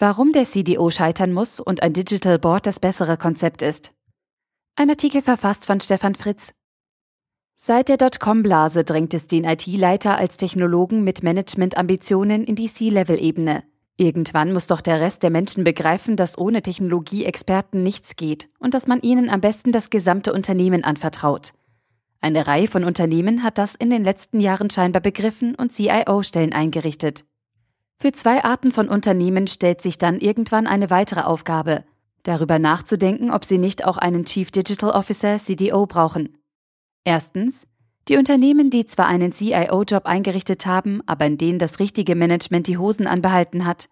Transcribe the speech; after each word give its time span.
Warum 0.00 0.32
der 0.32 0.44
CDO 0.44 0.90
scheitern 0.90 1.32
muss 1.32 1.60
und 1.60 1.82
ein 1.82 1.92
Digital 1.92 2.40
Board 2.40 2.66
das 2.66 2.80
bessere 2.80 3.16
Konzept 3.16 3.62
ist. 3.62 3.92
Ein 4.74 4.90
Artikel 4.90 5.22
verfasst 5.22 5.66
von 5.66 5.80
Stefan 5.80 6.16
Fritz. 6.16 6.52
Seit 7.54 7.88
der 7.88 7.96
Dotcom-Blase 7.96 8.82
drängt 8.82 9.14
es 9.14 9.28
den 9.28 9.44
IT-Leiter 9.44 10.18
als 10.18 10.36
Technologen 10.36 11.04
mit 11.04 11.22
Management-Ambitionen 11.22 12.42
in 12.42 12.56
die 12.56 12.66
C-Level-Ebene. 12.66 13.62
Irgendwann 13.96 14.52
muss 14.52 14.66
doch 14.66 14.80
der 14.80 15.00
Rest 15.00 15.22
der 15.22 15.30
Menschen 15.30 15.62
begreifen, 15.62 16.16
dass 16.16 16.36
ohne 16.36 16.62
Technologieexperten 16.62 17.80
nichts 17.84 18.16
geht 18.16 18.48
und 18.58 18.74
dass 18.74 18.88
man 18.88 19.00
ihnen 19.00 19.30
am 19.30 19.40
besten 19.40 19.70
das 19.70 19.90
gesamte 19.90 20.32
Unternehmen 20.32 20.82
anvertraut. 20.82 21.52
Eine 22.20 22.48
Reihe 22.48 22.66
von 22.66 22.82
Unternehmen 22.82 23.44
hat 23.44 23.58
das 23.58 23.76
in 23.76 23.90
den 23.90 24.02
letzten 24.02 24.40
Jahren 24.40 24.70
scheinbar 24.70 25.02
begriffen 25.02 25.54
und 25.54 25.72
CIO-Stellen 25.72 26.52
eingerichtet. 26.52 27.24
Für 27.98 28.12
zwei 28.12 28.44
Arten 28.44 28.72
von 28.72 28.88
Unternehmen 28.88 29.46
stellt 29.46 29.80
sich 29.80 29.98
dann 29.98 30.20
irgendwann 30.20 30.66
eine 30.66 30.90
weitere 30.90 31.22
Aufgabe, 31.22 31.84
darüber 32.22 32.58
nachzudenken, 32.58 33.30
ob 33.30 33.44
sie 33.44 33.58
nicht 33.58 33.84
auch 33.84 33.98
einen 33.98 34.24
Chief 34.24 34.50
Digital 34.50 34.90
Officer 34.90 35.36
CDO 35.38 35.86
brauchen. 35.86 36.36
Erstens, 37.04 37.66
die 38.08 38.16
Unternehmen, 38.16 38.70
die 38.70 38.84
zwar 38.84 39.06
einen 39.06 39.32
CIO-Job 39.32 40.04
eingerichtet 40.04 40.66
haben, 40.66 41.00
aber 41.06 41.24
in 41.24 41.38
denen 41.38 41.58
das 41.58 41.78
richtige 41.78 42.14
Management 42.14 42.66
die 42.66 42.76
Hosen 42.76 43.06
anbehalten 43.06 43.64
hat. 43.64 43.88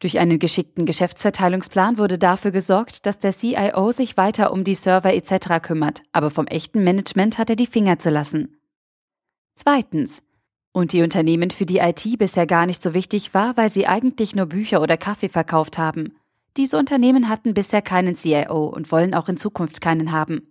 Durch 0.00 0.18
einen 0.18 0.38
geschickten 0.38 0.86
Geschäftsverteilungsplan 0.86 1.98
wurde 1.98 2.18
dafür 2.18 2.50
gesorgt, 2.50 3.06
dass 3.06 3.18
der 3.18 3.32
CIO 3.32 3.92
sich 3.92 4.16
weiter 4.16 4.52
um 4.52 4.64
die 4.64 4.74
Server 4.74 5.12
etc. 5.14 5.62
kümmert, 5.62 6.02
aber 6.12 6.30
vom 6.30 6.46
echten 6.46 6.82
Management 6.82 7.38
hat 7.38 7.50
er 7.50 7.56
die 7.56 7.66
Finger 7.66 7.98
zu 7.98 8.10
lassen. 8.10 8.56
Zweitens, 9.54 10.22
und 10.72 10.92
die 10.92 11.02
Unternehmen, 11.02 11.50
für 11.50 11.66
die 11.66 11.78
IT 11.78 12.18
bisher 12.18 12.46
gar 12.46 12.66
nicht 12.66 12.82
so 12.82 12.94
wichtig 12.94 13.34
war, 13.34 13.56
weil 13.56 13.70
sie 13.70 13.86
eigentlich 13.86 14.34
nur 14.34 14.46
Bücher 14.46 14.82
oder 14.82 14.96
Kaffee 14.96 15.28
verkauft 15.28 15.78
haben. 15.78 16.14
Diese 16.56 16.78
Unternehmen 16.78 17.28
hatten 17.28 17.54
bisher 17.54 17.82
keinen 17.82 18.16
CIO 18.16 18.66
und 18.66 18.90
wollen 18.92 19.14
auch 19.14 19.28
in 19.28 19.36
Zukunft 19.36 19.80
keinen 19.80 20.12
haben. 20.12 20.48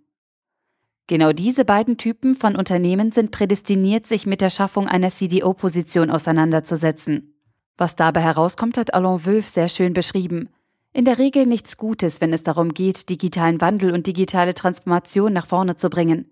Genau 1.08 1.32
diese 1.32 1.64
beiden 1.64 1.96
Typen 1.96 2.36
von 2.36 2.56
Unternehmen 2.56 3.12
sind 3.12 3.32
prädestiniert, 3.32 4.06
sich 4.06 4.24
mit 4.24 4.40
der 4.40 4.50
Schaffung 4.50 4.88
einer 4.88 5.10
CDO-Position 5.10 6.10
auseinanderzusetzen. 6.10 7.34
Was 7.76 7.96
dabei 7.96 8.20
herauskommt, 8.22 8.78
hat 8.78 8.94
Alain 8.94 9.26
Wölf 9.26 9.48
sehr 9.48 9.68
schön 9.68 9.92
beschrieben. 9.92 10.48
In 10.92 11.04
der 11.04 11.18
Regel 11.18 11.46
nichts 11.46 11.76
Gutes, 11.76 12.20
wenn 12.20 12.32
es 12.32 12.42
darum 12.42 12.74
geht, 12.74 13.08
digitalen 13.08 13.60
Wandel 13.60 13.92
und 13.92 14.06
digitale 14.06 14.54
Transformation 14.54 15.32
nach 15.32 15.46
vorne 15.46 15.76
zu 15.76 15.90
bringen. 15.90 16.31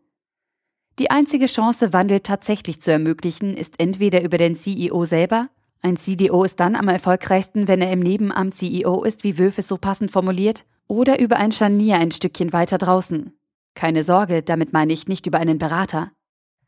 Die 0.98 1.10
einzige 1.10 1.46
Chance, 1.46 1.92
Wandel 1.92 2.20
tatsächlich 2.20 2.80
zu 2.80 2.90
ermöglichen, 2.92 3.56
ist 3.56 3.74
entweder 3.78 4.22
über 4.22 4.36
den 4.36 4.54
CEO 4.54 5.04
selber, 5.04 5.48
ein 5.82 5.96
CDO 5.96 6.44
ist 6.44 6.60
dann 6.60 6.76
am 6.76 6.88
erfolgreichsten, 6.88 7.66
wenn 7.66 7.80
er 7.80 7.90
im 7.90 8.00
Nebenamt 8.00 8.54
CEO 8.54 9.02
ist, 9.02 9.24
wie 9.24 9.38
Wölf 9.38 9.56
es 9.56 9.68
so 9.68 9.78
passend 9.78 10.10
formuliert, 10.10 10.66
oder 10.88 11.18
über 11.18 11.36
ein 11.36 11.52
Scharnier 11.52 11.96
ein 11.96 12.10
Stückchen 12.10 12.52
weiter 12.52 12.76
draußen. 12.76 13.32
Keine 13.74 14.02
Sorge, 14.02 14.42
damit 14.42 14.74
meine 14.74 14.92
ich 14.92 15.08
nicht 15.08 15.26
über 15.26 15.38
einen 15.38 15.58
Berater. 15.58 16.12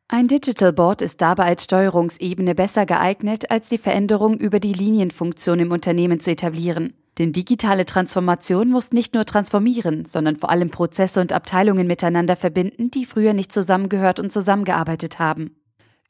Ein 0.08 0.28
Digital 0.28 0.72
Board 0.72 1.02
ist 1.02 1.20
dabei 1.20 1.44
als 1.44 1.64
Steuerungsebene 1.64 2.54
besser 2.54 2.86
geeignet, 2.86 3.50
als 3.50 3.68
die 3.68 3.78
Veränderung 3.78 4.38
über 4.38 4.60
die 4.60 4.72
Linienfunktion 4.72 5.58
im 5.60 5.72
Unternehmen 5.72 6.20
zu 6.20 6.30
etablieren. 6.30 6.94
Denn 7.18 7.32
digitale 7.32 7.84
Transformation 7.84 8.70
muss 8.70 8.92
nicht 8.92 9.14
nur 9.14 9.24
transformieren, 9.24 10.06
sondern 10.06 10.36
vor 10.36 10.50
allem 10.50 10.70
Prozesse 10.70 11.20
und 11.20 11.32
Abteilungen 11.32 11.86
miteinander 11.86 12.36
verbinden, 12.36 12.90
die 12.90 13.04
früher 13.04 13.34
nicht 13.34 13.52
zusammengehört 13.52 14.18
und 14.18 14.32
zusammengearbeitet 14.32 15.18
haben. 15.18 15.56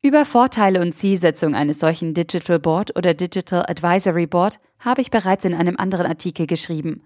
Über 0.01 0.25
Vorteile 0.25 0.81
und 0.81 0.95
Zielsetzung 0.95 1.55
eines 1.55 1.79
solchen 1.79 2.15
Digital 2.15 2.59
Board 2.59 2.97
oder 2.97 3.15
Digital 3.15 3.65
Advisory 3.69 4.27
Board 4.27 4.59
habe 4.81 5.01
ich 5.01 5.11
bereits 5.11 5.45
in 5.45 5.55
einem 5.55 5.77
anderen 5.77 6.07
Artikel 6.07 6.47
geschrieben. 6.47 7.03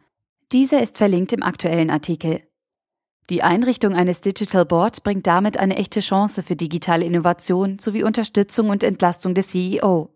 Dieser 0.52 0.82
ist 0.82 0.96
verlinkt 0.96 1.32
im 1.32 1.42
aktuellen 1.42 1.90
Artikel. 1.90 2.42
Die 3.28 3.42
Einrichtung 3.42 3.94
eines 3.94 4.20
Digital 4.20 4.64
Board 4.64 5.02
bringt 5.02 5.26
damit 5.26 5.58
eine 5.58 5.76
echte 5.76 6.00
Chance 6.00 6.42
für 6.42 6.54
digitale 6.54 7.04
Innovation 7.04 7.78
sowie 7.78 8.04
Unterstützung 8.04 8.68
und 8.68 8.84
Entlastung 8.84 9.34
des 9.34 9.48
CEO. 9.48 10.15